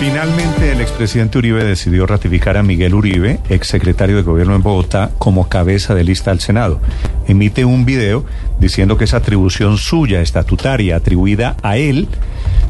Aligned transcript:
Finalmente, 0.00 0.72
el 0.72 0.80
expresidente 0.80 1.38
Uribe 1.38 1.62
decidió 1.64 2.06
ratificar 2.06 2.56
a 2.56 2.62
Miguel 2.62 2.94
Uribe, 2.94 3.38
exsecretario 3.48 4.16
de 4.16 4.22
Gobierno 4.22 4.56
en 4.56 4.62
Bogotá, 4.62 5.12
como 5.18 5.48
cabeza 5.48 5.94
de 5.94 6.02
lista 6.02 6.32
al 6.32 6.40
Senado. 6.40 6.80
Emite 7.28 7.64
un 7.64 7.84
video 7.84 8.24
diciendo 8.58 8.96
que 8.96 9.04
es 9.04 9.14
atribución 9.14 9.78
suya, 9.78 10.20
estatutaria, 10.20 10.96
atribuida 10.96 11.56
a 11.62 11.76
él, 11.76 12.08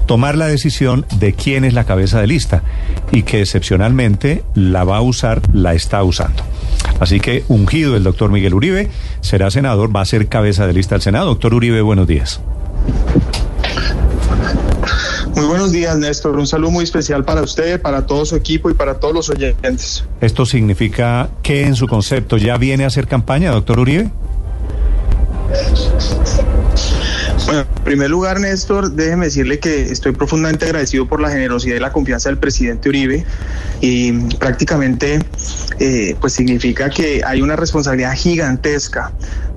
tomar 0.06 0.36
la 0.36 0.46
decisión 0.46 1.06
de 1.16 1.32
quién 1.32 1.64
es 1.64 1.72
la 1.72 1.84
cabeza 1.84 2.20
de 2.20 2.26
lista 2.26 2.62
y 3.10 3.22
que 3.22 3.40
excepcionalmente 3.40 4.44
la 4.54 4.84
va 4.84 4.98
a 4.98 5.02
usar, 5.02 5.40
la 5.54 5.72
está 5.72 6.02
usando. 6.02 6.42
Así 7.00 7.18
que 7.18 7.44
ungido 7.48 7.96
el 7.96 8.02
doctor 8.02 8.30
Miguel 8.30 8.54
Uribe, 8.54 8.90
será 9.22 9.50
senador, 9.50 9.94
va 9.94 10.02
a 10.02 10.04
ser 10.04 10.28
cabeza 10.28 10.66
de 10.66 10.74
lista 10.74 10.96
al 10.96 11.02
Senado. 11.02 11.26
Doctor 11.26 11.54
Uribe, 11.54 11.80
buenos 11.80 12.06
días. 12.06 12.40
Muy 15.34 15.46
buenos 15.46 15.72
días, 15.72 15.96
Néstor. 15.96 16.36
Un 16.36 16.46
saludo 16.46 16.70
muy 16.70 16.84
especial 16.84 17.24
para 17.24 17.42
usted, 17.42 17.80
para 17.80 18.06
todo 18.06 18.24
su 18.26 18.36
equipo 18.36 18.70
y 18.70 18.74
para 18.74 19.00
todos 19.00 19.14
los 19.14 19.30
oyentes. 19.30 20.04
¿Esto 20.20 20.44
significa 20.44 21.30
que 21.42 21.64
en 21.64 21.74
su 21.74 21.88
concepto 21.88 22.36
ya 22.36 22.56
viene 22.58 22.84
a 22.84 22.88
hacer 22.88 23.06
campaña, 23.06 23.50
doctor 23.50 23.80
Uribe? 23.80 24.10
Bueno, 27.46 27.62
en 27.62 27.84
primer 27.84 28.10
lugar, 28.10 28.40
Néstor, 28.40 28.92
déjeme 28.92 29.26
decirle 29.26 29.58
que 29.58 29.90
estoy 29.90 30.12
profundamente 30.12 30.64
agradecido 30.66 31.08
por 31.08 31.20
la 31.20 31.30
generosidad 31.30 31.76
y 31.76 31.80
la 31.80 31.92
confianza 31.92 32.28
del 32.28 32.38
presidente 32.38 32.88
Uribe 32.88 33.24
y 33.80 34.12
prácticamente 34.36 35.18
eh, 35.80 36.16
pues 36.20 36.34
significa 36.34 36.88
que 36.88 37.22
hay 37.26 37.42
una 37.42 37.56
responsabilidad 37.56 38.14
gigantesca 38.14 39.12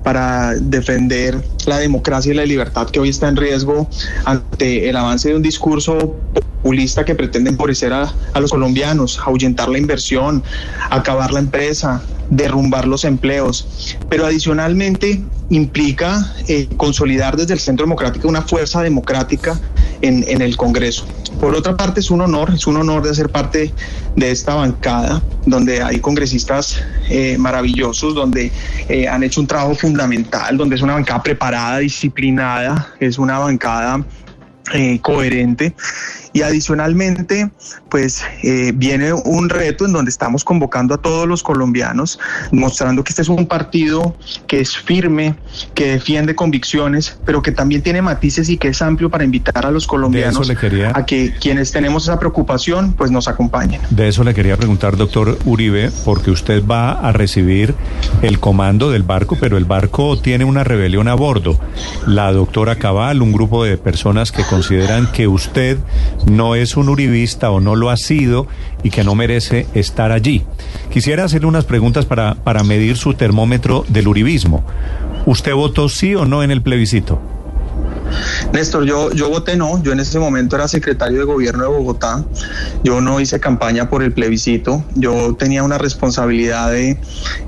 para 0.06 0.54
defender 0.54 1.42
la 1.66 1.78
democracia 1.78 2.32
y 2.32 2.36
la 2.36 2.44
libertad 2.44 2.88
que 2.88 3.00
hoy 3.00 3.08
está 3.08 3.26
en 3.26 3.34
riesgo 3.34 3.88
ante 4.24 4.88
el 4.88 4.94
avance 4.94 5.30
de 5.30 5.34
un 5.34 5.42
discurso 5.42 6.14
populista 6.32 7.04
que 7.04 7.16
pretende 7.16 7.50
empobrecer 7.50 7.92
a, 7.92 8.14
los 8.40 8.52
colombianos, 8.52 9.18
ahuyentar 9.18 9.68
la 9.68 9.78
inversión, 9.78 10.44
acabar 10.90 11.32
la 11.32 11.40
empresa, 11.40 12.02
derrumbar 12.30 12.86
los 12.86 13.04
empleos. 13.04 13.96
Pero 14.08 14.24
adicionalmente 14.24 15.24
implica 15.50 16.32
eh, 16.46 16.68
consolidar 16.76 17.36
desde 17.36 17.54
el 17.54 17.58
Centro 17.58 17.84
Democrático 17.84 18.28
una 18.28 18.42
fuerza 18.42 18.82
democrática 18.82 19.60
en, 20.02 20.24
en, 20.28 20.42
el 20.42 20.56
Congreso. 20.56 21.06
Por 21.40 21.54
otra 21.54 21.76
parte, 21.76 22.00
es 22.00 22.10
un 22.10 22.20
honor, 22.20 22.52
es 22.54 22.66
un 22.66 22.76
honor 22.76 23.02
de 23.02 23.14
ser 23.14 23.28
parte 23.30 23.72
de 24.14 24.30
esta 24.30 24.54
bancada, 24.54 25.22
donde 25.44 25.82
hay 25.82 26.00
congresistas 26.00 26.80
eh, 27.08 27.36
maravillosos, 27.38 28.14
donde 28.14 28.50
eh, 28.88 29.08
han 29.08 29.22
hecho 29.22 29.40
un 29.40 29.46
trabajo 29.46 29.74
fundamental, 29.74 30.56
donde 30.56 30.76
es 30.76 30.82
una 30.82 30.94
bancada 30.94 31.22
preparada, 31.22 31.78
disciplinada, 31.78 32.94
es 33.00 33.18
una 33.18 33.38
bancada 33.38 34.04
eh, 34.72 35.00
coherente. 35.00 35.74
Y 36.32 36.42
adicionalmente 36.42 37.50
pues 37.88 38.22
eh, 38.42 38.72
viene 38.74 39.14
un 39.14 39.48
reto 39.48 39.86
en 39.86 39.92
donde 39.92 40.10
estamos 40.10 40.44
convocando 40.44 40.94
a 40.94 40.98
todos 40.98 41.26
los 41.26 41.42
colombianos 41.42 42.18
mostrando 42.52 43.02
que 43.04 43.10
este 43.10 43.22
es 43.22 43.28
un 43.28 43.46
partido 43.46 44.14
que 44.46 44.60
es 44.60 44.76
firme 44.76 45.34
que 45.74 45.92
defiende 45.92 46.34
convicciones 46.34 47.18
pero 47.24 47.40
que 47.40 47.52
también 47.52 47.80
tiene 47.80 48.02
matices 48.02 48.50
y 48.50 48.58
que 48.58 48.68
es 48.68 48.82
amplio 48.82 49.08
para 49.08 49.24
invitar 49.24 49.64
a 49.64 49.70
los 49.70 49.86
colombianos 49.86 50.50
quería... 50.60 50.92
a 50.94 51.06
que 51.06 51.32
quienes 51.40 51.72
tenemos 51.72 52.02
esa 52.02 52.18
preocupación 52.18 52.92
pues 52.92 53.10
nos 53.10 53.28
acompañen. 53.28 53.80
De 53.88 54.08
eso 54.08 54.22
le 54.22 54.34
quería 54.34 54.58
preguntar 54.58 54.98
doctor 54.98 55.38
Uribe 55.46 55.90
porque 56.04 56.30
usted 56.30 56.62
va 56.66 56.90
a 56.92 57.12
recibir 57.12 57.74
el 58.20 58.40
comando 58.40 58.90
del 58.90 59.04
barco 59.04 59.38
pero 59.40 59.56
el 59.56 59.64
barco 59.64 60.18
tiene 60.18 60.44
una 60.44 60.64
rebelión 60.64 61.08
a 61.08 61.14
bordo 61.14 61.58
la 62.06 62.32
doctora 62.32 62.76
Cabal 62.76 63.22
un 63.22 63.32
grupo 63.32 63.64
de 63.64 63.76
personas 63.76 64.32
que 64.32 64.44
consideran 64.44 65.10
que 65.12 65.28
usted 65.28 65.78
no 66.26 66.54
es 66.54 66.76
un 66.76 66.88
uribista 66.88 67.50
o 67.50 67.60
no 67.60 67.74
lo 67.74 67.90
ha 67.90 67.96
sido 67.96 68.46
y 68.82 68.90
que 68.90 69.04
no 69.04 69.14
merece 69.14 69.66
estar 69.74 70.12
allí. 70.12 70.44
Quisiera 70.90 71.24
hacerle 71.24 71.48
unas 71.48 71.64
preguntas 71.64 72.04
para, 72.04 72.34
para 72.34 72.62
medir 72.62 72.96
su 72.96 73.14
termómetro 73.14 73.84
del 73.88 74.08
uribismo. 74.08 74.64
¿Usted 75.26 75.54
votó 75.54 75.88
sí 75.88 76.14
o 76.14 76.24
no 76.24 76.42
en 76.42 76.50
el 76.50 76.62
plebiscito? 76.62 77.35
Néstor, 78.52 78.84
yo, 78.84 79.10
yo 79.12 79.28
voté 79.28 79.56
no, 79.56 79.82
yo 79.82 79.92
en 79.92 80.00
ese 80.00 80.18
momento 80.18 80.56
era 80.56 80.68
secretario 80.68 81.18
de 81.18 81.24
gobierno 81.24 81.64
de 81.64 81.68
Bogotá, 81.68 82.24
yo 82.82 83.00
no 83.00 83.20
hice 83.20 83.40
campaña 83.40 83.88
por 83.88 84.02
el 84.02 84.12
plebiscito, 84.12 84.84
yo 84.94 85.34
tenía 85.34 85.62
una 85.62 85.78
responsabilidad 85.78 86.70
de, 86.70 86.98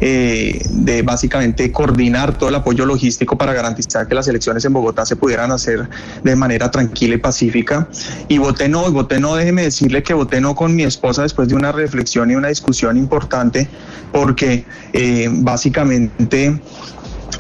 eh, 0.01 0.61
de 0.71 1.03
básicamente 1.03 1.71
coordinar 1.73 2.37
todo 2.37 2.49
el 2.49 2.55
apoyo 2.55 2.85
logístico 2.87 3.39
para 3.39 3.53
garantizar 3.53 4.07
que 4.09 4.15
las 4.15 4.29
elecciones 4.29 4.65
en 4.65 4.73
Bogotá 4.73 5.07
se 5.07 5.17
pudieran 5.17 5.53
hacer 5.53 5.89
de 6.23 6.37
manera 6.37 6.71
tranquila 6.71 7.15
y 7.15 7.19
pacífica. 7.19 7.89
Y 8.29 8.39
voté 8.39 8.69
no, 8.69 8.89
y 8.89 8.93
voté 8.93 9.21
no, 9.21 9.35
déjeme 9.37 9.63
decirle 9.63 10.03
que 10.03 10.15
voté 10.15 10.41
no 10.41 10.55
con 10.55 10.75
mi 10.75 10.83
esposa 10.83 11.23
después 11.23 11.49
de 11.49 11.55
una 11.55 11.73
reflexión 11.73 12.31
y 12.31 12.35
una 12.35 12.49
discusión 12.49 12.97
importante, 12.97 13.69
porque 14.13 14.65
eh, 14.93 15.29
básicamente... 15.31 16.61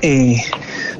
Eh, 0.03 0.41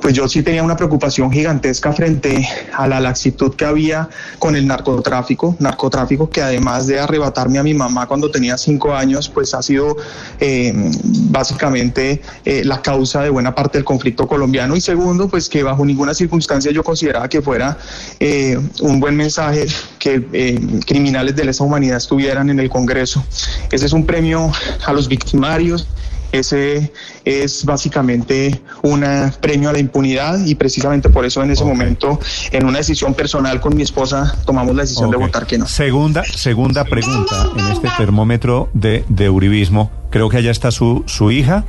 pues 0.01 0.15
yo 0.15 0.29
sí 0.29 0.43
tenía 0.43 0.63
una 0.63 0.77
preocupación 0.77 1.31
gigantesca 1.31 1.93
frente 1.93 2.49
a 2.73 2.87
la 2.87 3.01
laxitud 3.01 3.55
que 3.55 3.65
había 3.65 4.09
con 4.39 4.57
el 4.57 4.67
narcotráfico, 4.67 5.57
narcotráfico 5.59 6.31
que 6.31 6.43
además 6.43 6.87
de 6.87 7.01
arrebatarme 7.01 7.59
a 7.59 7.63
mi 7.63 7.75
mamá 7.75 8.07
cuando 8.07 8.31
tenía 8.31 8.57
cinco 8.59 8.95
años, 8.95 9.29
pues 9.29 9.55
ha 9.55 9.63
sido 9.63 9.97
eh, 10.41 10.73
básicamente 11.05 12.23
eh, 12.45 12.65
la 12.65 12.83
causa 12.83 13.23
de 13.23 13.31
buena 13.31 13.55
parte 13.55 13.79
del 13.79 13.85
conflicto 13.85 14.27
colombiano 14.27 14.77
y 14.77 14.81
segundo, 14.81 15.29
pues 15.29 15.49
que 15.49 15.63
bajo 15.63 15.85
ninguna 15.85 16.15
circunstancia 16.15 16.73
yo 16.73 16.83
consideraba 16.83 17.29
que 17.29 17.43
fuera 17.43 17.79
eh, 18.21 18.59
un 18.81 19.01
buen 19.01 19.17
mensaje 19.17 19.67
que 19.99 20.27
eh, 20.33 20.61
criminales 20.87 21.37
de 21.37 21.45
lesa 21.45 21.65
humanidad 21.65 21.97
estuvieran 21.97 22.51
en 22.51 22.61
el 22.61 22.69
Congreso. 22.69 23.25
Ese 23.71 23.87
es 23.87 23.93
un 23.93 24.07
premio 24.07 24.51
a 24.85 24.93
los 24.93 25.09
victimarios 25.09 25.87
ese 26.33 26.93
es 27.25 27.65
básicamente 27.65 28.61
un 28.83 29.05
premio 29.41 29.71
a 29.71 29.73
la 29.73 29.79
impunidad 29.79 30.45
y 30.45 30.55
precisamente 30.55 31.09
por 31.09 31.25
eso 31.25 31.43
en 31.43 31.51
ese 31.51 31.63
okay. 31.63 31.75
momento, 31.75 32.21
en 32.51 32.67
una 32.67 32.79
decisión 32.79 33.15
personal 33.15 33.61
con 33.61 33.77
mi 33.77 33.83
esposa, 33.83 34.37
tomamos 34.45 34.75
la 34.75 34.83
decisión 34.83 35.09
okay. 35.09 35.19
de 35.19 35.27
votar 35.27 35.47
que 35.47 35.59
no. 35.59 35.67
Segunda, 35.67 36.25
segunda 36.25 36.85
pregunta 36.85 37.51
en 37.57 37.67
este 37.69 37.89
termómetro 37.97 38.69
de, 38.75 39.05
de 39.09 39.31
uribismo. 39.31 39.91
Creo 40.11 40.29
que 40.29 40.39
allá 40.39 40.51
está 40.51 40.71
su, 40.71 41.05
su 41.07 41.31
hija. 41.31 41.65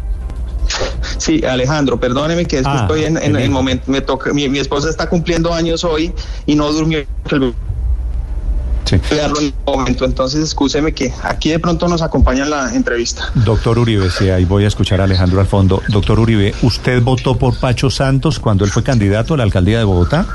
Sí, 1.18 1.44
Alejandro, 1.44 2.00
perdóneme 2.00 2.46
que 2.46 2.62
ah, 2.64 2.81
estoy 2.81 3.06
en, 3.06 3.18
en 3.18 3.36
el 3.36 3.50
momento, 3.50 3.91
me 3.91 4.02
toca, 4.02 4.34
mi, 4.34 4.47
mi, 4.50 4.59
esposa 4.59 4.90
está 4.90 5.09
cumpliendo 5.09 5.53
años 5.53 5.84
hoy 5.84 6.14
y 6.46 6.56
no 6.56 6.72
durmió 6.72 7.00
el 7.00 7.08
Sí. 8.90 9.00
En 9.12 9.54
momento. 9.68 10.06
Entonces, 10.06 10.42
escúcheme 10.42 10.94
que 10.94 11.14
aquí 11.22 11.50
de 11.50 11.60
pronto 11.60 11.88
nos 11.88 12.02
acompaña 12.02 12.44
en 12.44 12.50
la 12.50 12.74
entrevista. 12.74 13.32
Doctor 13.36 13.78
Uribe, 13.78 14.10
sí, 14.10 14.30
ahí 14.30 14.46
voy 14.46 14.64
a 14.64 14.68
escuchar 14.68 15.00
a 15.00 15.04
Alejandro 15.04 15.40
al 15.40 15.46
fondo. 15.46 15.84
Doctor 15.90 16.20
Uribe, 16.20 16.56
¿usted 16.64 17.02
votó 17.04 17.38
por 17.38 17.56
Pacho 17.60 17.92
Santos 17.92 18.40
cuando 18.40 18.66
él 18.66 18.72
fue 18.72 18.82
candidato 18.82 19.36
a 19.36 19.38
la 19.38 19.44
alcaldía 19.44 19.78
de 19.78 19.84
Bogotá? 19.84 20.26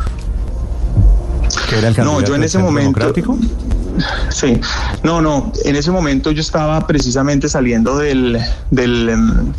¿Que 1.69 1.79
era 1.79 1.89
el 1.89 1.95
candidato 1.97 2.21
no, 2.21 2.27
yo 2.27 2.35
en 2.37 2.45
ese 2.45 2.59
momento. 2.59 3.01
Democrático? 3.01 3.39
Sí, 4.31 4.61
no, 5.03 5.21
no, 5.21 5.53
en 5.65 5.77
ese 5.77 5.91
momento 5.91 6.31
yo 6.33 6.41
estaba 6.41 6.87
precisamente 6.87 7.49
saliendo 7.49 7.99
del, 7.99 8.39
del, 8.71 9.53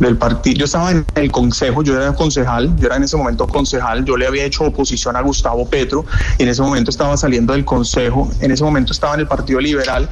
del 0.00 0.16
partido, 0.16 0.58
yo 0.58 0.64
estaba 0.64 0.90
en 0.90 1.06
el 1.14 1.30
consejo, 1.30 1.82
yo 1.82 1.96
era 1.96 2.12
concejal, 2.14 2.74
yo 2.76 2.86
era 2.86 2.96
en 2.96 3.04
ese 3.04 3.16
momento 3.16 3.46
concejal, 3.46 4.04
yo 4.04 4.16
le 4.16 4.26
había 4.26 4.44
hecho 4.44 4.64
oposición 4.64 5.16
a 5.16 5.20
Gustavo 5.20 5.68
Petro 5.68 6.04
y 6.38 6.42
en 6.42 6.48
ese 6.48 6.62
momento 6.62 6.90
estaba 6.90 7.16
saliendo 7.16 7.52
del 7.52 7.64
consejo, 7.64 8.30
en 8.40 8.50
ese 8.50 8.64
momento 8.64 8.92
estaba 8.92 9.14
en 9.14 9.20
el 9.20 9.28
Partido 9.28 9.60
Liberal 9.60 10.08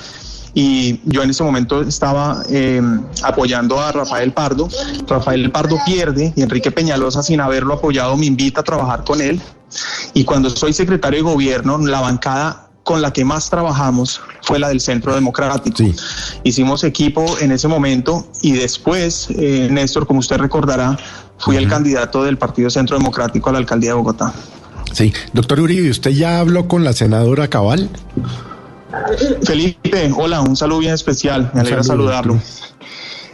y 0.55 1.01
yo 1.05 1.23
en 1.23 1.31
ese 1.31 1.43
momento 1.43 1.83
estaba 1.83 2.43
eh, 2.49 2.83
apoyando 3.23 3.81
a 3.81 3.93
Rafael 3.93 4.33
Pardo. 4.33 4.69
Rafael 5.07 5.51
Pardo 5.51 5.79
pierde 5.85 6.33
y 6.35 6.43
Enrique 6.43 6.71
Peñalosa, 6.71 7.23
sin 7.23 7.41
haberlo 7.41 7.75
apoyado, 7.75 8.17
me 8.17 8.27
invita 8.27 8.61
a 8.61 8.65
trabajar 8.65 9.05
con 9.05 9.21
él. 9.21 9.41
Y 10.15 10.25
cuando 10.25 10.51
soy 10.51 10.73
secretario 10.73 11.19
de 11.19 11.31
gobierno, 11.31 11.79
la 11.79 12.01
bancada 12.01 12.68
con 12.89 13.03
la 13.03 13.13
que 13.13 13.23
más 13.23 13.51
trabajamos 13.51 14.19
fue 14.41 14.59
la 14.59 14.69
del 14.69 14.81
Centro 14.81 15.15
Democrático. 15.15 15.77
Sí. 15.77 15.95
Hicimos 16.43 16.85
equipo 16.85 17.23
en 17.39 17.53
ese 17.53 17.69
momento 17.69 18.27
y 18.41 18.53
después, 18.53 19.29
eh, 19.29 19.69
Néstor, 19.71 20.07
como 20.07 20.21
usted 20.21 20.39
recordará, 20.39 20.99
fui 21.37 21.57
uh 21.57 21.59
-huh. 21.59 21.63
el 21.65 21.69
candidato 21.69 22.25
del 22.25 22.39
Partido 22.39 22.71
Centro 22.71 22.97
Democrático 22.97 23.51
a 23.51 23.53
la 23.53 23.59
alcaldía 23.59 23.91
de 23.91 23.97
Bogotá. 23.97 24.33
Sí, 24.95 25.13
doctor 25.35 25.61
Uribe, 25.61 25.91
¿usted 25.91 26.13
ya 26.13 26.41
habló 26.41 26.67
con 26.67 26.83
la 26.83 26.95
senadora 26.95 27.49
Cabal? 27.49 27.91
Felipe, 29.43 30.11
hola, 30.17 30.41
un 30.41 30.57
saludo 30.57 30.79
bien 30.79 30.95
especial, 30.95 31.51
me 31.53 31.61
alegra 31.61 31.83
saludarlo. 31.83 32.41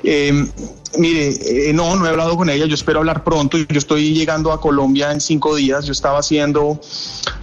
Eh, 0.03 0.33
mire, 0.99 1.69
eh, 1.69 1.73
no, 1.73 1.95
no 1.95 2.05
he 2.07 2.09
hablado 2.09 2.37
con 2.37 2.51
ella, 2.51 2.67
yo 2.67 2.75
espero 2.75 2.99
hablar 2.99 3.23
pronto, 3.23 3.57
yo 3.57 3.79
estoy 3.79 4.15
llegando 4.15 4.51
a 4.51 4.61
Colombia 4.61 5.13
en 5.13 5.21
cinco 5.21 5.55
días, 5.55 5.87
yo 5.87 5.93
estaba 5.93 6.19
haciendo, 6.19 6.81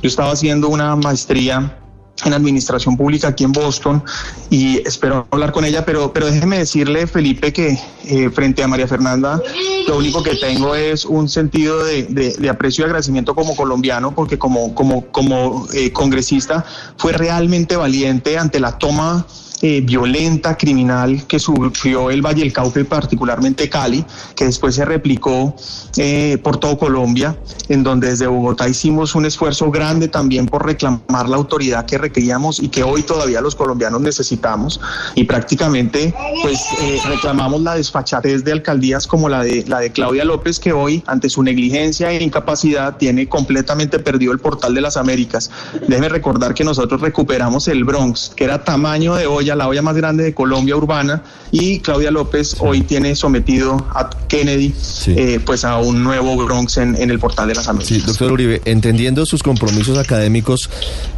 yo 0.04 0.08
estaba 0.10 0.34
haciendo 0.34 0.68
una 0.68 0.98
maestría 0.98 1.78
en 2.26 2.34
administración 2.34 2.98
pública 2.98 3.30
aquí 3.30 3.44
en 3.44 3.52
Boston 3.52 4.04
y 4.50 4.78
espero 4.88 5.28
hablar 5.32 5.52
con 5.52 5.66
ella, 5.66 5.86
pero, 5.86 6.14
pero 6.14 6.28
déjeme 6.28 6.60
decirle, 6.60 7.08
Felipe, 7.08 7.52
que 7.54 7.80
eh, 8.06 8.30
frente 8.30 8.64
a 8.64 8.68
María 8.68 8.88
Fernanda, 8.88 9.42
lo 9.88 9.98
único 9.98 10.24
que 10.24 10.36
tengo 10.36 10.76
es 10.76 11.06
un 11.06 11.30
sentido 11.30 11.84
de, 11.84 12.04
de, 12.04 12.36
de 12.36 12.50
aprecio 12.50 12.84
y 12.84 12.86
agradecimiento 12.86 13.36
como 13.36 13.56
colombiano, 13.56 14.14
porque 14.14 14.38
como, 14.38 14.76
como, 14.76 15.06
como 15.08 15.68
eh, 15.74 15.92
congresista 15.92 16.66
fue 16.98 17.14
realmente 17.14 17.76
valiente 17.76 18.38
ante 18.38 18.60
la 18.60 18.78
toma 18.78 19.26
eh, 19.62 19.82
violenta, 19.82 20.58
criminal 20.58 21.26
que 21.28 21.40
sufrió 21.40 22.10
el 22.10 22.22
Valle 22.22 22.42
del 22.42 22.52
Cauca 22.52 22.80
y 22.80 22.84
particularmente 22.84 23.70
Cali, 23.70 24.04
que 24.36 24.46
después 24.46 24.76
se 24.76 24.86
replicó 24.86 25.56
eh, 25.98 26.40
por 26.44 26.58
todo 26.58 26.78
Colombia, 26.78 27.38
en 27.70 27.84
donde 27.84 28.10
desde 28.10 28.28
Bogotá 28.28 28.68
hicimos 28.68 29.14
un 29.14 29.26
esfuerzo 29.26 29.70
grande 29.70 30.08
también 30.08 30.48
por 30.48 30.66
reclamar 30.66 31.30
la 31.30 31.38
autoridad 31.38 31.86
que 31.86 31.98
requeríamos 31.98 32.60
y 32.60 32.70
que 32.70 32.84
hoy 32.84 33.04
todavía 33.04 33.42
los 33.42 33.56
colombianos 33.56 34.02
necesitamos 34.02 34.80
y 35.16 35.26
prácticamente 35.26 36.14
pues 36.42 36.60
eh, 36.82 37.00
reclamamos 37.08 37.62
la 37.62 37.76
desfachatez 37.76 38.44
de 38.44 38.52
alcaldías 38.54 39.06
como 39.06 39.30
la 39.30 39.44
de 39.44 39.64
la 39.68 39.80
de 39.80 39.92
Claudia 39.92 40.26
López 40.26 40.60
que 40.60 40.74
hoy 40.74 41.04
ante 41.06 41.30
su 41.30 41.44
negligencia 41.44 42.12
e 42.12 42.24
incapacidad 42.24 42.98
tiene 42.98 43.30
completamente 43.30 44.00
perdido 44.00 44.32
el 44.32 44.40
portal 44.40 44.74
de 44.74 44.82
las 44.82 44.98
Américas. 44.98 45.52
Déjeme 45.88 46.10
recordar 46.10 46.54
que 46.54 46.64
nosotros 46.64 47.02
recuperamos 47.02 47.68
el 47.68 47.84
Bronx, 47.84 48.32
que 48.36 48.46
era 48.46 48.64
tamaño 48.64 49.16
de 49.16 49.28
olla 49.28 49.51
la 49.56 49.68
olla 49.68 49.82
más 49.82 49.96
grande 49.96 50.24
de 50.24 50.34
Colombia 50.34 50.76
urbana, 50.76 51.24
y 51.52 51.80
Claudia 51.80 52.12
López 52.12 52.56
hoy 52.60 52.82
tiene 52.82 53.16
sometido 53.16 53.86
a 53.94 54.10
Kennedy 54.28 54.74
Sí. 54.80 55.14
eh, 55.18 55.40
pues 55.46 55.66
a 55.66 55.78
un 55.78 56.04
nuevo 56.04 56.36
Bronx 56.38 56.78
en, 56.78 56.96
en 56.96 57.10
el 57.12 57.20
portal 57.20 57.48
de 57.48 57.56
las 57.56 57.68
Américas. 57.68 57.98
Sí, 57.98 58.04
doctor 58.06 58.32
Uribe, 58.32 58.62
entendiendo 58.66 59.26
sus 59.26 59.44
compromisos 59.44 59.98
académicos, 59.98 60.70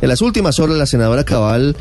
en 0.01 0.09
las 0.09 0.21
últimas 0.21 0.59
horas 0.59 0.77
la 0.77 0.85
senadora 0.85 1.23
Cabal 1.23 1.75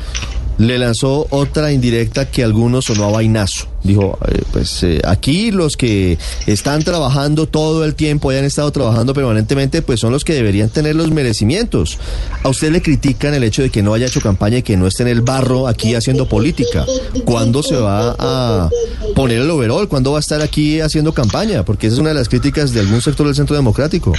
le 0.58 0.78
lanzó 0.78 1.26
otra 1.30 1.72
indirecta 1.72 2.30
que 2.30 2.44
algunos 2.44 2.86
sonó 2.86 3.04
a 3.04 3.10
vainazo. 3.10 3.66
Dijo, 3.82 4.16
eh, 4.28 4.42
pues 4.52 4.82
eh, 4.84 5.00
aquí 5.04 5.50
los 5.50 5.76
que 5.76 6.16
están 6.46 6.84
trabajando 6.84 7.46
todo 7.46 7.84
el 7.84 7.94
tiempo, 7.94 8.30
hayan 8.30 8.44
estado 8.44 8.70
trabajando 8.70 9.12
permanentemente, 9.12 9.82
pues 9.82 9.98
son 9.98 10.12
los 10.12 10.24
que 10.24 10.34
deberían 10.34 10.68
tener 10.68 10.94
los 10.94 11.10
merecimientos. 11.10 11.98
A 12.44 12.48
usted 12.48 12.70
le 12.70 12.80
critican 12.80 13.34
el 13.34 13.42
hecho 13.42 13.62
de 13.62 13.70
que 13.70 13.82
no 13.82 13.94
haya 13.94 14.06
hecho 14.06 14.20
campaña 14.20 14.58
y 14.58 14.62
que 14.62 14.76
no 14.76 14.86
esté 14.86 15.02
en 15.02 15.08
el 15.08 15.22
barro 15.22 15.66
aquí 15.66 15.94
haciendo 15.94 16.28
política. 16.28 16.86
¿Cuándo 17.24 17.62
se 17.62 17.76
va 17.76 18.14
a 18.18 18.70
poner 19.16 19.38
el 19.38 19.50
overall? 19.50 19.88
¿Cuándo 19.88 20.12
va 20.12 20.18
a 20.18 20.20
estar 20.20 20.40
aquí 20.42 20.80
haciendo 20.80 21.12
campaña? 21.12 21.64
Porque 21.64 21.88
esa 21.88 21.94
es 21.94 22.00
una 22.00 22.10
de 22.10 22.14
las 22.14 22.28
críticas 22.28 22.72
de 22.72 22.80
algún 22.80 23.02
sector 23.02 23.26
del 23.26 23.34
Centro 23.34 23.56
Democrático. 23.56 24.12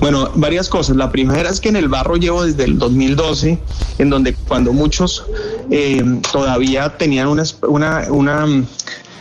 Bueno, 0.00 0.30
varias 0.34 0.68
cosas. 0.68 0.96
La 0.96 1.10
primera 1.10 1.50
es 1.50 1.60
que 1.60 1.68
en 1.68 1.76
el 1.76 1.88
barro 1.88 2.16
llevo 2.16 2.44
desde 2.44 2.64
el 2.64 2.78
2012, 2.78 3.58
en 3.98 4.10
donde 4.10 4.34
cuando 4.34 4.72
muchos 4.72 5.24
eh, 5.70 6.02
todavía 6.30 6.96
tenían 6.96 7.28
una, 7.28 7.42
una, 7.62 8.06
una 8.10 8.46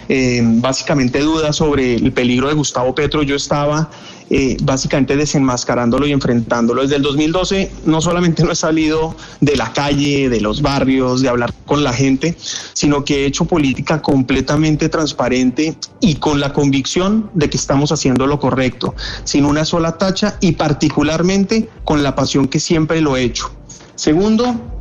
eh, 0.09 0.41
básicamente 0.43 1.19
dudas 1.19 1.55
sobre 1.55 1.95
el 1.95 2.11
peligro 2.11 2.47
de 2.47 2.53
Gustavo 2.53 2.95
Petro, 2.95 3.23
yo 3.23 3.35
estaba 3.35 3.89
eh, 4.29 4.57
básicamente 4.61 5.15
desenmascarándolo 5.15 6.05
y 6.05 6.11
enfrentándolo. 6.11 6.81
Desde 6.81 6.97
el 6.97 7.01
2012 7.01 7.71
no 7.85 8.01
solamente 8.01 8.43
no 8.43 8.51
he 8.51 8.55
salido 8.55 9.15
de 9.39 9.55
la 9.55 9.71
calle, 9.71 10.29
de 10.29 10.41
los 10.41 10.61
barrios, 10.61 11.21
de 11.21 11.29
hablar 11.29 11.53
con 11.65 11.83
la 11.83 11.93
gente, 11.93 12.35
sino 12.73 13.05
que 13.05 13.23
he 13.23 13.25
hecho 13.25 13.45
política 13.45 14.01
completamente 14.01 14.89
transparente 14.89 15.77
y 16.01 16.15
con 16.15 16.41
la 16.41 16.51
convicción 16.51 17.29
de 17.33 17.49
que 17.49 17.57
estamos 17.57 17.93
haciendo 17.93 18.27
lo 18.27 18.39
correcto, 18.39 18.95
sin 19.23 19.45
una 19.45 19.63
sola 19.63 19.97
tacha 19.97 20.37
y 20.41 20.53
particularmente 20.53 21.69
con 21.85 22.03
la 22.03 22.15
pasión 22.15 22.47
que 22.47 22.59
siempre 22.59 22.99
lo 22.99 23.15
he 23.15 23.23
hecho. 23.23 23.51
Segundo, 23.95 24.76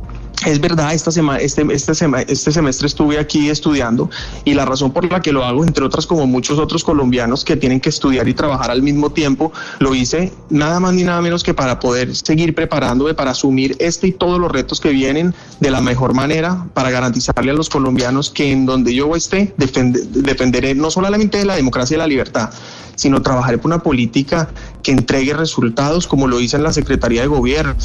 es 0.47 0.61
verdad, 0.61 0.93
esta 0.93 1.11
sema, 1.11 1.37
este, 1.37 1.65
este, 1.71 1.93
sema, 1.93 2.21
este, 2.21 2.53
semestre 2.53 2.87
estuve 2.87 3.19
aquí 3.19 3.49
estudiando 3.49 4.09
y 4.45 4.53
la 4.53 4.63
razón 4.63 4.93
por 4.93 5.11
la 5.11 5.21
que 5.21 5.33
lo 5.33 5.43
hago, 5.43 5.65
entre 5.65 5.83
otras 5.83 6.07
como 6.07 6.25
muchos 6.25 6.57
otros 6.57 6.85
colombianos 6.85 7.43
que 7.43 7.57
tienen 7.57 7.81
que 7.81 7.89
estudiar 7.89 8.29
y 8.29 8.33
trabajar 8.33 8.71
al 8.71 8.81
mismo 8.81 9.11
tiempo, 9.11 9.51
lo 9.79 9.93
hice 9.93 10.31
nada 10.49 10.79
más 10.79 10.93
ni 10.93 11.03
nada 11.03 11.21
menos 11.21 11.43
que 11.43 11.53
para 11.53 11.81
poder 11.81 12.15
seguir 12.15 12.55
preparándome 12.55 13.13
para 13.13 13.31
asumir 13.31 13.75
este 13.79 14.07
y 14.07 14.11
todos 14.13 14.39
los 14.39 14.49
retos 14.49 14.79
que 14.79 14.91
vienen 14.91 15.35
de 15.59 15.69
la 15.69 15.81
mejor 15.81 16.13
manera 16.13 16.65
para 16.73 16.91
garantizarle 16.91 17.51
a 17.51 17.53
los 17.53 17.67
colombianos 17.67 18.29
que 18.29 18.49
en 18.49 18.65
donde 18.65 18.95
yo 18.95 19.17
esté 19.17 19.53
defend, 19.57 19.97
defenderé 19.97 20.75
no 20.75 20.89
solamente 20.91 21.43
la 21.43 21.57
democracia 21.57 21.95
y 21.95 21.97
la 21.97 22.07
libertad, 22.07 22.51
sino 22.95 23.21
trabajaré 23.21 23.57
por 23.57 23.65
una 23.67 23.83
política 23.83 24.49
que 24.81 24.93
entregue 24.93 25.33
resultados 25.33 26.07
como 26.07 26.25
lo 26.25 26.39
hice 26.39 26.55
en 26.55 26.63
la 26.63 26.71
Secretaría 26.71 27.21
de 27.21 27.27
Gobierno. 27.27 27.75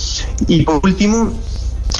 Y 0.47 0.63
por 0.63 0.81
último, 0.85 1.33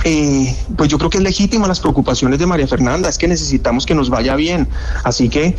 eh, 0.05 0.57
pues 0.77 0.89
yo 0.89 0.99
creo 0.99 1.11
que 1.11 1.19
es 1.19 1.25
legítima 1.25 1.67
las 1.69 1.81
preocupaciones 1.81 2.39
de 2.39 2.47
María 2.47 2.67
Fernanda, 2.67 3.09
es 3.09 3.19
que 3.19 3.29
necesitamos 3.29 3.87
que 3.87 3.95
nos 3.95 4.11
vaya 4.11 4.37
bien. 4.37 4.69
Así 5.05 5.29
que, 5.29 5.57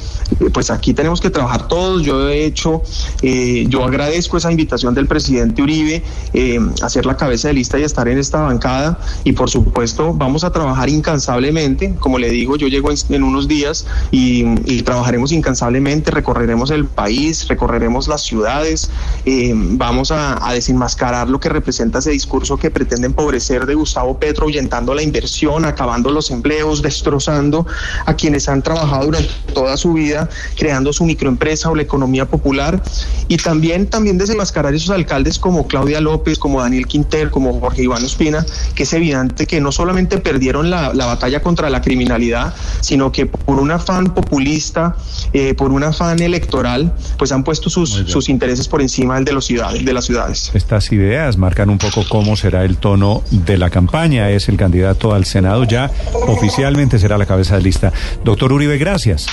pues 0.54 0.70
aquí 0.70 0.94
tenemos 0.94 1.22
que 1.22 1.30
trabajar 1.30 1.68
todos. 1.68 2.04
Yo 2.04 2.30
he 2.30 2.46
hecho, 2.46 2.82
eh, 3.22 3.66
yo 3.70 3.84
agradezco 3.84 4.38
esa 4.38 4.52
invitación 4.52 4.94
del 4.94 5.08
presidente 5.08 5.62
Uribe 5.62 6.04
eh, 6.34 6.60
a 6.82 6.90
ser 6.90 7.06
la 7.06 7.18
cabeza 7.18 7.48
de 7.48 7.54
lista 7.54 7.80
y 7.80 7.84
estar 7.84 8.08
en 8.08 8.18
esta 8.18 8.42
bancada. 8.42 9.00
Y 9.24 9.34
por 9.34 9.50
supuesto, 9.50 10.14
vamos 10.14 10.44
a 10.44 10.52
trabajar 10.52 10.90
incansablemente. 10.90 11.96
Como 12.00 12.20
le 12.20 12.30
digo, 12.30 12.58
yo 12.58 12.68
llego 12.68 12.90
en, 12.92 13.24
unos 13.24 13.48
días 13.48 13.86
y, 14.12 14.44
trabajaremos 14.84 15.32
incansablemente, 15.32 16.12
recorreremos 16.12 16.70
el 16.70 16.86
país, 16.86 17.48
recorreremos 17.48 18.10
las 18.10 18.22
ciudades, 18.22 18.90
eh, 19.26 19.54
vamos 19.56 20.12
a, 20.12 20.46
a 20.46 20.54
desenmascarar 20.54 21.30
lo 21.30 21.40
que 21.40 21.48
representa 21.48 22.00
ese 22.00 22.12
discurso 22.12 22.58
que 22.58 22.70
pretende 22.70 23.08
empobrecer 23.08 23.66
de 23.66 23.76
Gustavo 23.76 24.20
Petro, 24.34 24.46
ahuyentando 24.46 24.94
la 24.94 25.04
inversión, 25.04 25.66
acabando 25.66 26.10
los 26.10 26.32
empleos, 26.32 26.82
destrozando 26.82 27.68
a 28.06 28.16
quienes 28.16 28.50
han 28.50 28.64
trabajado 28.64 29.06
durante 29.06 29.30
toda 29.54 29.78
su 29.78 29.94
vida, 29.94 30.28
creando 30.58 30.92
su 30.92 31.06
microempresa 31.06 31.70
o 31.70 31.76
la 31.76 31.84
economía 31.84 32.26
popular, 32.26 32.82
y 33.28 33.38
también, 33.38 33.88
también 33.88 34.18
desenmascarar 34.18 34.74
esos 34.74 34.90
alcaldes 34.90 35.38
como 35.38 35.68
Claudia 35.68 36.02
López, 36.02 36.40
como 36.40 36.62
Daniel 36.62 36.88
Quinter, 36.88 37.30
como 37.30 37.60
Jorge 37.60 37.84
Iván 37.84 38.04
Ospina, 38.04 38.44
que 38.74 38.84
es 38.84 38.94
evidente 38.94 39.46
que 39.46 39.62
no 39.62 39.72
solamente 39.72 40.18
perdieron 40.18 40.70
la, 40.70 40.94
la 40.94 41.06
batalla 41.06 41.42
contra 41.42 41.70
la 41.70 41.82
criminalidad, 41.82 42.54
sino 42.82 43.12
que 43.12 43.26
por 43.26 43.60
un 43.60 43.72
afán 43.72 44.14
populista, 44.14 44.96
eh, 45.34 45.54
por 45.54 45.72
un 45.72 45.84
afán 45.84 46.22
electoral, 46.22 46.94
pues 47.18 47.32
han 47.32 47.44
puesto 47.44 47.70
sus, 47.70 47.90
sus 48.08 48.30
intereses 48.30 48.68
por 48.68 48.82
encima 48.82 49.16
del 49.16 49.26
de, 49.26 49.34
los 49.34 49.46
ciudades, 49.46 49.86
de 49.86 49.94
las 49.94 50.06
ciudades. 50.06 50.52
Estas 50.54 50.92
ideas 50.92 51.38
marcan 51.38 51.70
un 51.70 51.78
poco 51.78 52.04
cómo 52.10 52.36
será 52.36 52.64
el 52.64 52.78
tono 52.78 53.24
de 53.32 53.58
la 53.58 53.70
campaña. 53.70 54.23
Es 54.30 54.50
el 54.50 54.58
candidato 54.58 55.14
al 55.14 55.26
Senado, 55.26 55.64
ya 55.64 55.92
oficialmente 56.28 57.00
será 57.00 57.18
la 57.18 57.26
cabeza 57.26 57.56
de 57.56 57.64
lista. 57.64 57.92
Doctor 58.24 58.52
Uribe, 58.54 58.78
gracias. 58.78 59.28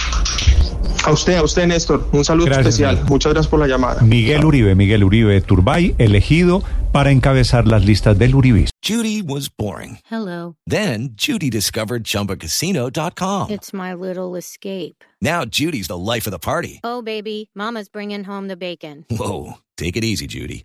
A 1.05 1.13
usted, 1.13 1.37
a 1.37 1.43
usted, 1.43 1.67
Néstor. 1.67 2.07
Un 2.13 2.25
saludo 2.25 2.47
gracias, 2.47 2.67
especial. 2.67 2.97
Miguel. 2.97 3.09
Muchas 3.09 3.33
gracias 3.33 3.51
por 3.51 3.59
la 3.59 3.67
llamada. 3.67 4.03
Miguel 4.03 4.45
Uribe, 4.45 4.75
Miguel 4.75 5.03
Uribe 5.03 5.41
Turbay, 5.41 5.95
elegido 5.99 6.63
para 6.93 7.11
encabezar 7.11 7.67
las 7.67 7.85
listas 7.85 8.19
del 8.19 8.35
Uribis. 8.35 8.71
Judy 8.83 9.23
was 9.23 9.49
boring. 9.49 9.99
Hello. 10.11 10.57
Then 10.67 11.15
Judy 11.17 11.49
discovered 11.49 12.05
chumbacasino.com. 12.05 13.51
It's 13.51 13.73
my 13.73 13.95
little 13.95 14.37
escape. 14.37 15.05
Now 15.23 15.45
Judy's 15.45 15.89
the 15.89 15.97
life 15.97 16.27
of 16.27 16.33
the 16.33 16.39
party. 16.39 16.81
Oh, 16.85 17.01
baby, 17.03 17.51
Mama's 17.55 17.89
bringing 17.89 18.25
home 18.25 18.49
the 18.49 18.57
bacon. 18.57 19.07
Whoa. 19.11 19.55
Take 19.77 19.97
it 19.97 20.05
easy, 20.05 20.27
Judy. 20.27 20.65